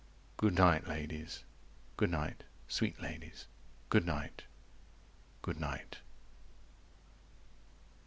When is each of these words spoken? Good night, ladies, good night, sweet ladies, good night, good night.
Good 0.35 0.55
night, 0.55 0.87
ladies, 0.87 1.43
good 1.95 2.09
night, 2.09 2.43
sweet 2.67 2.99
ladies, 2.99 3.45
good 3.89 4.03
night, 4.07 4.45
good 5.43 5.59
night. 5.59 5.99